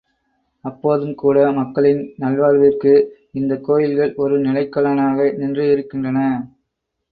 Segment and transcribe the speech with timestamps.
[0.65, 2.93] அப்போதும் கூட மக்களின் நல்வாழ்விற்கு
[3.31, 6.19] இந்தக் கோயில்கள் ஒரு நிலைக்களனாக நின்றிருக்கின்றன.